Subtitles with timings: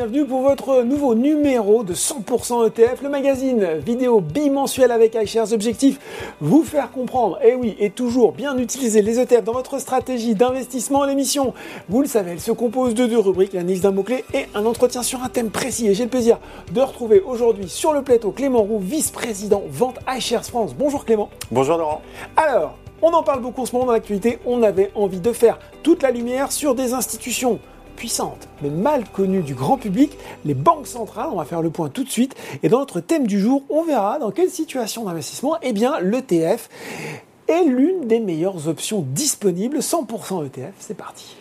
[0.00, 5.52] Bienvenue pour votre nouveau numéro de 100% ETF, le magazine vidéo bimensuel avec iShares.
[5.52, 6.00] Objectif,
[6.40, 11.04] vous faire comprendre, et oui, et toujours bien utiliser les ETF dans votre stratégie d'investissement.
[11.04, 11.52] L'émission,
[11.90, 15.02] vous le savez, elle se compose de deux rubriques, l'analyse d'un mot-clé et un entretien
[15.02, 15.86] sur un thème précis.
[15.88, 16.38] Et j'ai le plaisir
[16.72, 20.74] de retrouver aujourd'hui sur le plateau Clément Roux, vice-président vente iShares France.
[20.74, 21.28] Bonjour Clément.
[21.50, 22.00] Bonjour Laurent.
[22.38, 25.58] Alors, on en parle beaucoup en ce moment dans l'actualité, on avait envie de faire
[25.82, 27.58] toute la lumière sur des institutions
[28.00, 31.28] puissante, mais mal connue du grand public, les banques centrales.
[31.30, 32.34] On va faire le point tout de suite.
[32.62, 36.70] Et dans notre thème du jour, on verra dans quelle situation d'investissement, eh bien, l'ETF
[37.46, 39.80] est l'une des meilleures options disponibles.
[39.80, 41.36] 100% ETF, c'est parti.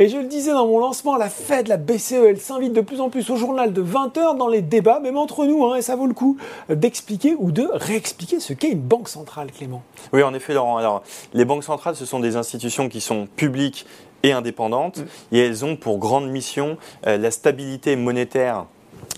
[0.00, 3.00] Et je le disais dans mon lancement, la Fed, la BCE, elle s'invite de plus
[3.00, 5.94] en plus au journal de 20h dans les débats, même entre nous, hein, et ça
[5.94, 6.36] vaut le coup
[6.68, 9.84] d'expliquer ou de réexpliquer ce qu'est une banque centrale, Clément.
[10.12, 10.78] Oui, en effet, Laurent.
[10.78, 13.86] Alors, les banques centrales, ce sont des institutions qui sont publiques
[14.24, 15.36] et indépendantes, mm.
[15.36, 18.66] et elles ont pour grande mission euh, la stabilité monétaire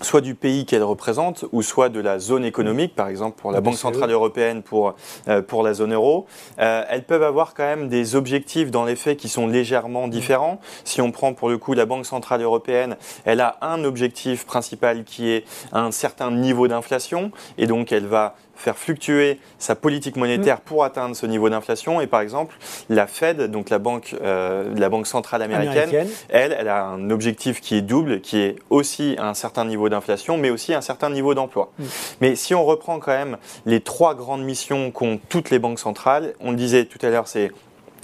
[0.01, 3.61] soit du pays qu'elle représente, ou soit de la zone économique, par exemple pour la,
[3.61, 4.95] Banque Centrale Européenne, pour,
[5.27, 6.25] euh, pour la zone euro.
[6.59, 10.59] Euh, elles peuvent avoir quand même des objectifs dans les faits qui sont légèrement différents.
[10.83, 15.03] Si on prend pour le coup la Banque Centrale Européenne, elle a un objectif principal
[15.03, 20.57] qui est un certain niveau d'inflation, et donc elle va faire fluctuer sa politique monétaire
[20.57, 20.61] mm.
[20.65, 22.01] pour atteindre ce niveau d'inflation.
[22.01, 22.55] Et par exemple,
[22.89, 27.61] la Fed, donc la banque, euh, la banque centrale américaine, elle, elle a un objectif
[27.61, 31.33] qui est double, qui est aussi un certain niveau d'inflation, mais aussi un certain niveau
[31.33, 31.71] d'emploi.
[31.77, 31.83] Mm.
[32.21, 36.33] Mais si on reprend quand même les trois grandes missions qu'ont toutes les banques centrales,
[36.39, 37.51] on le disait tout à l'heure, c'est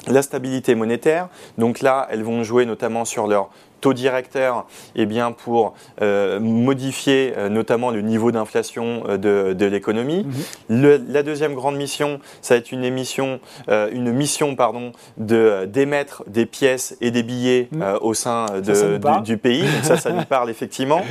[0.08, 1.30] la stabilité monétaire.
[1.58, 3.50] Donc là, elles vont jouer notamment sur leur
[3.84, 9.66] taux directeur eh bien, pour euh, modifier euh, notamment le niveau d'inflation euh, de, de
[9.66, 10.26] l'économie.
[10.70, 11.06] Mhm.
[11.10, 16.46] La deuxième grande mission, ça va être une, émission, une mission pardon, de, d'émettre des
[16.46, 17.98] pièces et des billets mhm.
[18.02, 19.64] au sein de, du, pays.
[19.64, 21.02] Donc ça, ça nous parle effectivement.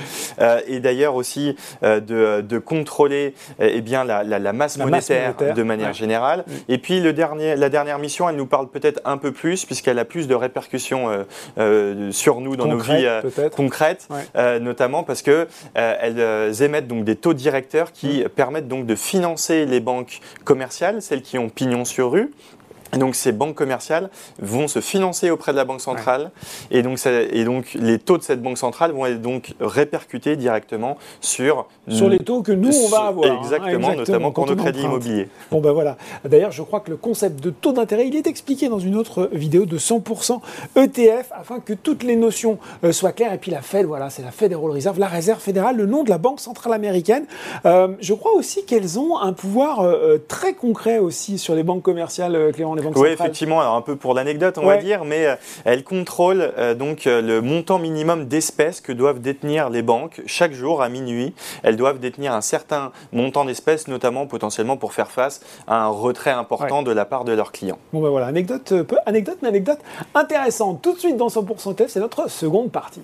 [0.66, 6.44] et d'ailleurs aussi de, de, contrôler eh bien, la, la, masse, monétaire de manière générale.
[6.68, 9.98] Et puis le dernier, la dernière mission, elle nous parle peut-être un peu plus puisqu'elle
[9.98, 11.26] a plus de répercussions
[12.10, 17.04] sur nous dans nos vies euh, concrètes, euh, notamment parce que euh, elles émettent donc
[17.04, 18.28] des taux directeurs qui mm.
[18.30, 22.32] permettent donc de financer les banques commerciales, celles qui ont pignon sur rue,
[22.98, 24.10] donc ces banques commerciales
[24.40, 26.30] vont se financer auprès de la banque centrale
[26.70, 30.98] et, donc et donc les taux de cette banque centrale vont être donc répercutés directement
[31.20, 34.82] sur sur les taux que nous on va avoir hein, exactement, notamment pour nos crédits
[34.82, 35.28] immobiliers.
[35.50, 35.96] Bon ben voilà.
[36.24, 39.30] D'ailleurs je crois que le concept de taux d'intérêt il est expliqué dans une autre
[39.32, 40.40] vidéo de 100%
[40.76, 44.22] ETF afin que toutes les notions euh, soient claires et puis la Fed voilà c'est
[44.22, 47.24] la Federal Reserve la réserve fédérale le nom de la banque centrale américaine.
[47.64, 51.82] Euh, je crois aussi qu'elles ont un pouvoir euh, très concret aussi sur les banques
[51.82, 53.60] commerciales Clément oui, effectivement.
[53.60, 57.20] Alors un peu pour l'anecdote, on va dire, mais euh, elle contrôle euh, donc euh,
[57.20, 61.34] le montant minimum d'espèces que doivent détenir les banques chaque jour à minuit.
[61.62, 66.30] Elles doivent détenir un certain montant d'espèces, notamment potentiellement pour faire face à un retrait
[66.30, 67.78] important de la part de leurs clients.
[67.92, 69.78] Bon ben voilà, anecdote, peu, anecdote, mais anecdote
[70.14, 70.82] intéressante.
[70.82, 73.02] Tout de suite dans 100% TF, c'est notre seconde partie.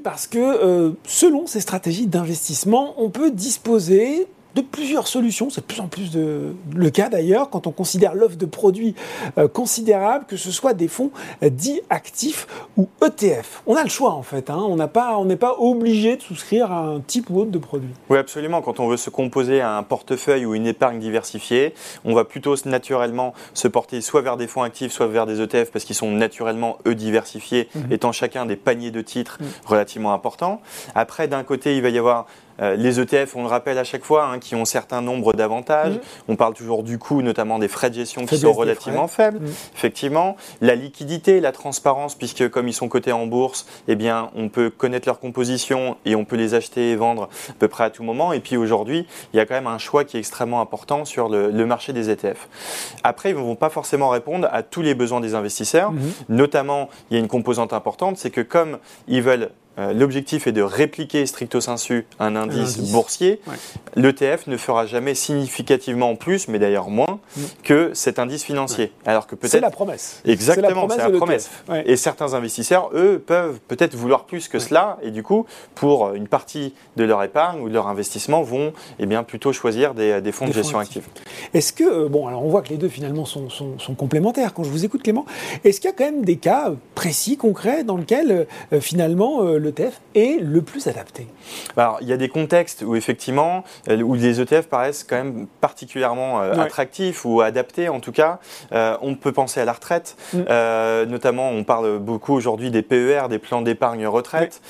[0.00, 4.26] Parce que euh, selon ces stratégies d'investissement, on peut disposer
[4.56, 5.50] de plusieurs solutions.
[5.50, 8.94] C'est de plus en plus de, le cas d'ailleurs quand on considère l'offre de produits
[9.38, 11.10] euh, considérable, que ce soit des fonds
[11.42, 12.46] euh, dits actifs
[12.76, 13.62] ou ETF.
[13.66, 14.50] On a le choix en fait.
[14.50, 14.58] Hein.
[14.68, 17.90] On n'est pas, pas obligé de souscrire à un type ou autre de produit.
[18.08, 18.62] Oui, absolument.
[18.62, 21.74] Quand on veut se composer un portefeuille ou une épargne diversifiée,
[22.04, 25.70] on va plutôt naturellement se porter soit vers des fonds actifs, soit vers des ETF
[25.70, 27.92] parce qu'ils sont naturellement eux diversifiés, mhm.
[27.92, 29.48] étant chacun des paniers de titres mhm.
[29.66, 30.62] relativement importants.
[30.94, 32.26] Après, d'un côté, il va y avoir
[32.60, 35.94] les ETF, on le rappelle à chaque fois, hein, qui ont un certain nombre d'avantages.
[35.94, 36.00] Mm.
[36.28, 39.40] On parle toujours du coût, notamment des frais de gestion qui sont relativement faibles.
[39.40, 39.50] Mm.
[39.74, 44.48] Effectivement, la liquidité, la transparence, puisque comme ils sont cotés en bourse, eh bien, on
[44.48, 47.90] peut connaître leur composition et on peut les acheter et vendre à peu près à
[47.90, 48.32] tout moment.
[48.32, 51.28] Et puis aujourd'hui, il y a quand même un choix qui est extrêmement important sur
[51.28, 52.48] le, marché des ETF.
[53.02, 55.92] Après, ils ne vont pas forcément répondre à tous les besoins des investisseurs.
[55.92, 56.24] Mm-hmm.
[56.28, 58.78] Notamment, il y a une composante importante, c'est que comme
[59.08, 63.40] ils veulent euh, l'objectif est de répliquer stricto sensu un indice, boursier.
[63.94, 67.40] L'ETF ne fera jamais significativement plus, mais d'ailleurs moins, mm.
[67.62, 68.92] que cet indice financier.
[69.04, 70.20] Alors que peut-être c'est la promesse.
[70.24, 71.50] Exactement, c'est la promesse.
[71.84, 76.28] Et certains investisseurs, eux, peuvent peut-être vouloir plus que cela, et du coup, pour une
[76.28, 80.48] partie de leur épargne ou de leur investissement, vont eh bien plutôt choisir des, fonds
[80.48, 81.04] de gestion active.
[81.54, 83.48] Est-ce que euh, bon, alors on voit que les deux finalement sont,
[83.96, 84.52] complémentaires.
[84.52, 85.26] Quand je vous écoute, Clément,
[85.64, 90.00] est-ce qu'il y a quand même des cas précis, concrets, dans lesquels euh, finalement l'ETF
[90.14, 91.26] est le plus adapté
[91.76, 95.46] Alors, il y a des contextes où effectivement, euh, où les ETF paraissent quand même
[95.60, 98.38] particulièrement euh, attractifs ou adaptés en tout cas.
[98.72, 101.04] Euh, on peut penser à la retraite, mm.
[101.08, 104.60] notamment on parle beaucoup aujourd'hui des PER, des plans d'épargne retraite,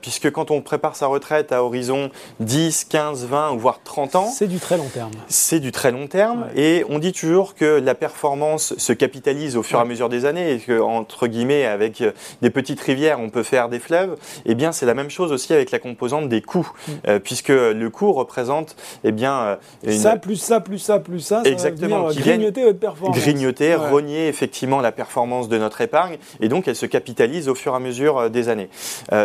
[0.00, 2.10] puisque quand on prépare sa retraite à horizon
[2.40, 5.12] 10, 15, 20 ou voire 30 ans, c'est du très long terme.
[5.28, 9.62] C'est du très long terme et on dit toujours que la performance se capitalise au
[9.62, 12.02] fur et à mesure des années et que entre guillemets avec
[12.42, 14.16] des petites rivières on peut faire des fleuves.
[14.46, 17.18] Eh bien c'est la même chose aussi avec la composante des coûts, mm.
[17.20, 19.92] puisque le coût représente eh bien une...
[19.92, 24.28] ça plus ça plus ça plus ça, ça exactement va grignoter votre performance, grignoter, rogner
[24.28, 27.78] effectivement la performance de notre épargne et donc elle se capitalise au fur et à
[27.78, 28.68] mesure des années.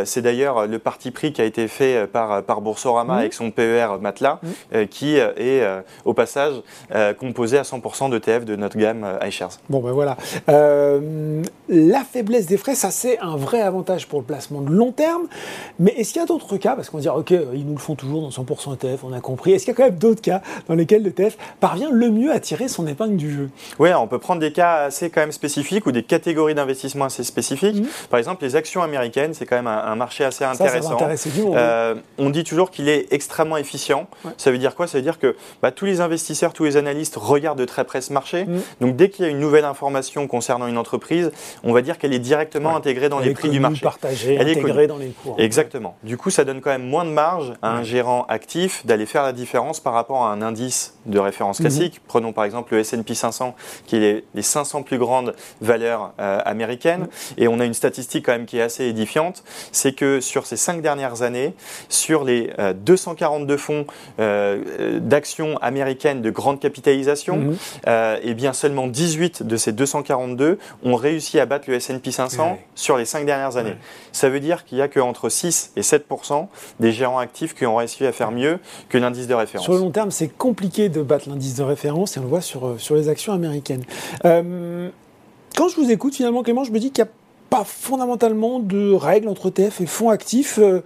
[0.05, 3.19] c'est d'ailleurs le parti pris qui a été fait par par Boursorama mm.
[3.19, 4.85] avec son PER Matelas mm.
[4.87, 5.63] qui est
[6.05, 6.55] au passage
[7.19, 9.59] composé à 100% d'ETF de notre gamme iShares.
[9.69, 10.17] Bon ben voilà.
[10.47, 15.27] la faiblesse des frais, ça c'est un vrai avantage pour le placement de long terme,
[15.79, 17.79] mais est-ce qu'il y a d'autres cas parce qu'on va dire ok ils nous le
[17.79, 19.53] font toujours dans 100% ETF, on a compris.
[19.53, 22.39] Est-ce qu'il y a quand même d'autres cas dans lesquels l'ETF parvient le mieux à
[22.39, 23.49] tirer son épingle du jeu?
[23.79, 27.23] Oui, on peut prendre des cas assez quand même spécifiques ou des catégories d'investissement assez
[27.23, 27.75] spécifiques.
[27.75, 27.87] Mhm.
[28.09, 30.97] Par exemple, les actions américaines, c'est quand même un, marché assez intéressant.
[30.97, 34.07] Ça, euh, on dit toujours qu'il est extrêmement efficient.
[34.37, 34.87] Ça veut dire quoi?
[34.87, 38.01] Ça veut dire que bah, tous les investisseurs, tous les analystes regardent de très près
[38.01, 38.45] ce marché.
[38.45, 38.61] Mhm.
[38.81, 41.31] Donc dès qu'il y a une nouvelle information concernant une entreprise,
[41.63, 43.85] on va dire qu'elle est directement intégrée dans les prix du marché.
[44.27, 44.49] Elle
[44.87, 45.35] dans les cours.
[45.39, 45.95] Exactement.
[46.03, 49.23] Du coup, ça donne quand même moins de marge à un gérant actif d'aller faire
[49.23, 51.67] la différence par rapport à un indice de référence mhm.
[51.67, 52.01] classique.
[52.07, 53.55] Prenons par exemple le S&P 500,
[53.85, 57.07] qui est les 500 plus grandes valeurs euh, américaines.
[57.37, 60.57] Et on a une statistique quand même qui est assez édifiante, c'est que sur ces
[60.57, 61.53] cinq dernières années,
[61.89, 63.85] sur les 242 euh, fonds
[64.19, 67.57] euh, d'actions américaines de grande capitalisation, mhm.
[68.21, 72.97] et bien seulement 18 de ces 242 ont réussi à battre le S&P 500 sur
[72.97, 73.75] les cinq dernières années.
[74.11, 76.47] Ça veut dire qu'il n'y a qu'entre 6 et 7%
[76.79, 78.59] des gérants actifs qui ont réussi à faire mieux
[78.89, 79.65] que l'indice de référence.
[79.65, 82.41] Sur le long terme, c'est compliqué de battre l'indice de référence et on le voit
[82.41, 83.83] sur, euh, les actions américaines.
[84.25, 84.89] Euh,
[85.55, 87.13] quand je vous écoute, finalement, Clément, je me dis qu'il n'y a
[87.49, 90.59] pas fondamentalement de règles entre ETF et fonds actifs.
[90.59, 90.81] Euh,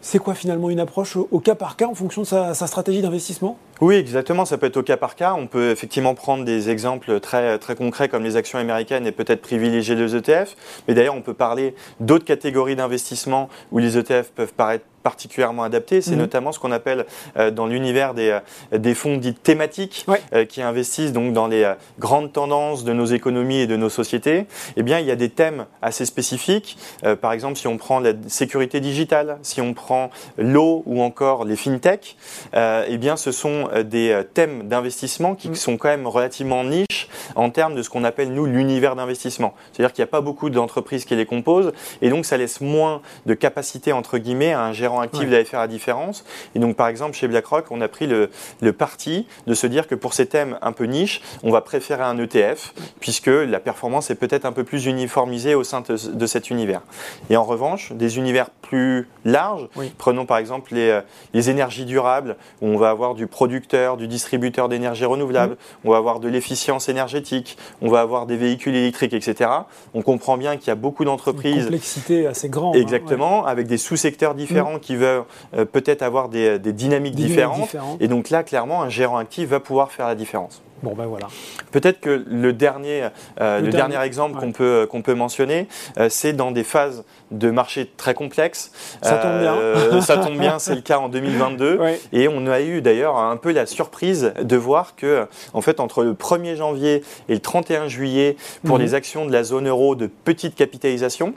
[0.00, 3.58] c'est quoi finalement une approche au, cas par cas en fonction de sa, stratégie d'investissement?
[3.80, 4.44] Oui, exactement.
[4.44, 5.34] Ça peut être au cas par cas.
[5.34, 9.40] On peut effectivement prendre des exemples très, très concrets comme les actions américaines et peut-être
[9.40, 10.56] privilégier les ETF.
[10.88, 16.00] Mais d'ailleurs, on peut parler d'autres catégories d'investissement où les ETF peuvent paraître particulièrement adapté.
[16.00, 16.18] C'est mhm.
[16.18, 17.06] notamment ce qu'on appelle
[17.36, 18.40] euh, dans l'univers des,
[18.72, 23.06] euh, des fonds dits thématiques euh, qui investissent donc dans les grandes tendances de nos
[23.06, 24.46] économies et de nos sociétés.
[24.76, 26.78] Eh bien, il y a des thèmes assez spécifiques.
[27.20, 31.56] par exemple, si on prend la sécurité digitale, si on prend l'eau ou encore les
[31.56, 32.16] fintech,
[32.54, 35.54] eh bien, ce sont des thèmes d'investissement qui mhm.
[35.54, 39.54] sont quand même relativement niches en termes de ce qu'on appelle nous l'univers d'investissement.
[39.72, 41.72] C'est-à-dire qu'il n'y a pas beaucoup d'entreprises qui les composent
[42.02, 45.60] et donc ça laisse moins de capacité entre guillemets à un gérant actif d'aller faire
[45.60, 46.24] la différence.
[46.54, 48.30] Et donc, par exemple, chez BlackRock, on a pris le,
[48.60, 52.02] le, parti de se dire que pour ces thèmes un peu niches, on va préférer
[52.02, 56.50] un ETF, puisque la performance est peut-être un peu plus uniformisée au sein de, cet
[56.50, 56.82] univers.
[57.30, 61.00] Et en revanche, des univers plus larges, prenons par exemple les, euh,
[61.32, 65.56] les, énergies durables, où on va avoir du producteur, du distributeur d'énergie renouvelable, mm.
[65.84, 69.50] on va avoir de l'efficience énergétique, on va avoir des véhicules électriques, etc.
[69.94, 71.56] On comprend bien qu'il y a beaucoup d'entreprises.
[71.56, 72.76] Une complexité assez grande.
[72.76, 75.24] Hein, Exactement, avec des sous-secteurs différents qui veulent
[75.56, 77.74] euh, peut-être avoir des, dynamiques, différentes.
[78.00, 80.62] Et donc là, clairement, un gérant actif va pouvoir faire la différence.
[80.82, 81.26] Bon ben voilà.
[81.72, 83.08] Peut-être que le dernier,
[83.40, 85.66] euh, le, dernier, exemple qu'on peut qu'on peut mentionner,
[85.98, 88.70] euh, c'est dans des phases de marché très complexes.
[89.02, 90.00] Ça tombe bien.
[90.00, 91.80] ça tombe bien, c'est le cas en 2022.
[92.12, 96.04] Et on a eu d'ailleurs un peu la surprise de voir que, en fait, entre
[96.04, 98.82] le 1er janvier et le 31 juillet, pour mhm.
[98.82, 101.34] les actions de la zone euro de petite capitalisation,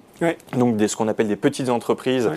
[0.53, 2.29] donc des, ce qu'on appelle des petites entreprises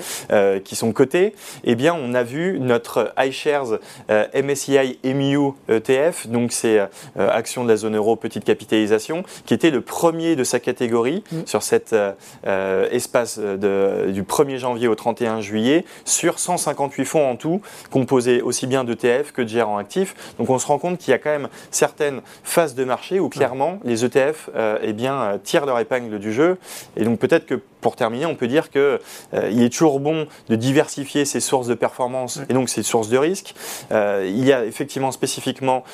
[0.64, 1.34] qui sont cotées,
[1.64, 6.80] eh bien, on a vu notre iShares MSCI EMU ETF, donc c'est
[7.18, 11.22] euh, action de la zone euro petite capitalisation, qui était le premier de sa catégorie
[11.32, 11.38] mm.
[11.46, 12.12] sur cet euh,
[12.46, 17.60] euh, espace du 1er janvier au 31 juillet, sur 158 fonds en tout,
[17.90, 20.14] composés aussi bien d'ETF que de gérants actifs.
[20.38, 23.28] Donc on se rend compte qu'il y a quand même certaines phases de marché où
[23.28, 24.50] clairement les ETF
[24.82, 26.58] eh bien, tirent leur épingle du jeu.
[26.96, 31.26] Et donc peut-être que pour terminer, on peut dire qu'il est toujours bon de diversifier
[31.26, 33.54] ses sources de performance et donc ses sources de risque.
[33.90, 35.84] il y a effectivement spécifiquement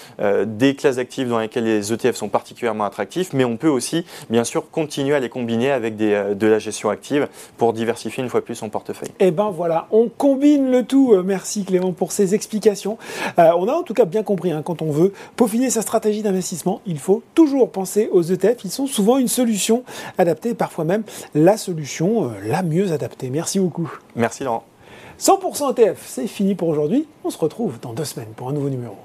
[0.47, 4.45] des classes actives dans lesquelles les ETF sont particulièrement attractifs, mais on peut aussi, bien
[4.45, 8.31] sûr, continuer à les combiner avec des, euh, de la gestion active pour diversifier une
[8.31, 9.09] fois plus son portefeuille.
[9.19, 11.13] Et eh ben voilà, on combine le tout.
[11.13, 12.99] Euh, merci Clément pour ces explications.
[13.39, 16.23] Euh, on a en tout cas bien compris, hein, quand on veut peaufiner sa stratégie
[16.23, 18.65] d'investissement, il faut toujours penser aux ETF.
[18.65, 19.85] Ils sont souvent une solution
[20.19, 21.03] adaptée, parfois même
[21.35, 23.31] la solution solution euh, la mieux adaptée.
[23.31, 23.91] Merci beaucoup.
[24.15, 24.65] Merci Laurent.
[25.19, 27.07] 100% ETF, c'est fini pour aujourd'hui.
[27.25, 28.97] On se retrouve dans deux semaines pour un nouveau numéro.